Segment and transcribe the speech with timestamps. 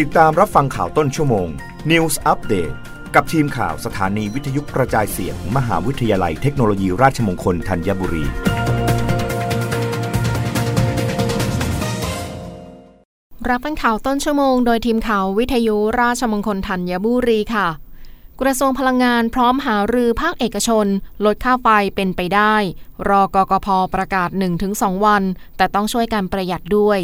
[0.00, 1.48] ติดตามรับฟังข่าวต้นชั่วโมง
[1.90, 2.74] News Update
[3.14, 8.24] กับทีมข่าวสถานีวิทยุกระจายเสียงมมหาวิทยาลัยเทคโนโลยีราชมงคลธัญบุรี
[13.48, 17.68] รับฟังข่าวต้นชั่วโมงโดยทีมข่าววิทยุราชมงคลธัญบุรีค่ะ
[18.40, 20.86] กระทรวงพลังงานพร้อมหารือภาคเอกชน
[21.24, 22.54] ลดค่าไฟเป็นไปได้
[23.08, 24.28] รอกกพประกาศ
[24.66, 25.22] 1-2 วัน
[25.56, 27.00] แต่ต้องช่วยกันประหยัดด้วย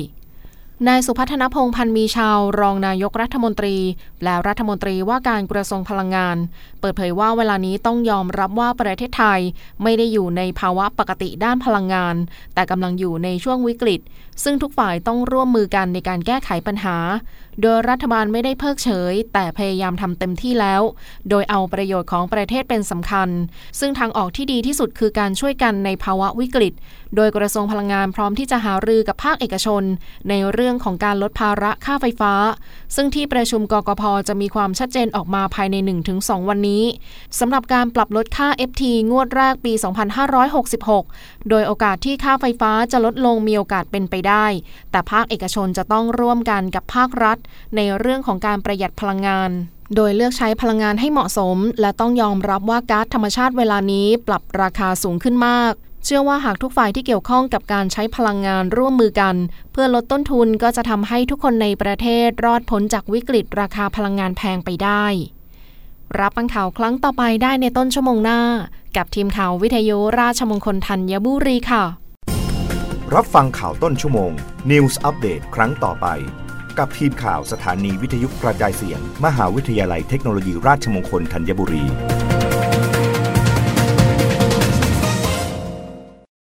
[0.87, 3.77] นายสุพัฒนพงษ์พันธ์มีชาวรองนายกรัฐมนตรี
[4.25, 6.37] และรัฐมนตรีว่าการกระทรวงพลังงาน
[6.81, 9.41] เปิดเผยว่าเวลานี้ต้องยอมรับว่าประเทศไทย
[9.83, 12.15] ไม่ได้อยู่ในภาวะปกติด้านพลังงาน
[12.55, 14.01] แต่กำลังอยู่ในช่วงวิกฤต
[14.45, 16.97] ซึ่งทุกฝ่ายต้องร่วมมือกันในการแก้ไขปัญหา
[17.63, 20.83] โดยรัฐบาลไม่ได้เพิกเฉย แต่พยายามทำเต็มที่แล้ว
[21.31, 23.29] โดยเอาประโยชน์ของประเทศเป็นสำคัญ
[23.81, 26.73] ซึ่งทางออกที่ดีที่สุดคือการช่วยกันในภาวะวิกฤต
[27.17, 29.83] โดยกระทรวงพลังงานพร้อมที่จะหารือกับภาคเอกชน
[30.29, 32.33] ในเรื่องของการลดภาระค่าไฟฟ้า
[32.95, 35.77] ซึ่งที่ประชุมกกพจะมีความชัดเจนออกมาภายใน
[36.13, 36.85] 1-2 วันนี้
[37.39, 39.73] สำหรับการปรับลดค่า FT งวดแรกปี
[40.61, 44.47] 2566 โดยโอกาสที่ค่าไฟฟ้าจะลดลงมีโอกาสเป็นไปได้
[44.91, 47.39] แต่ภาคเอกชนจะต้องร่วมกันกับภาครัฐ
[47.77, 49.51] ในเรื่องของการประหยัดพลังงาน
[49.97, 55.75] โดยเลือกใช้พลังงานให้เหมาะสม และต้องยอมรับว่าก๊าซธรรมชาติเวลานี้ปรับราคาสูงขึ้นมาก
[56.09, 59.37] ชื่อว่าหากทุกฝ่ายที่เกี่ยวข้องกับการใช้พลังงานร่วมมือกัน
[59.73, 65.05] เพื่อลดต้นทุนก็จะทำให้ทุกคนในประเทศรอดพ้นจากวิกฤตราคาพลังงานแพงไปได้
[66.21, 68.41] รับฟังข่าวครั้งต่อไปได้ในต้นชั่วโมงหน้า
[68.97, 71.85] กับทีมข่าววิทยุราชมงคลธัญบุรีค่ะ
[73.15, 74.33] รับฟังข่าวต้นชั่วโมง
[74.71, 76.07] News อัปเดตครั้งต่อไป
[76.79, 81.87] กับทีมข่าวสถานีวิทยุกระจายเสียง มหาวิทยาลัยเทคโนโลยีราชมงคลธัญบุรี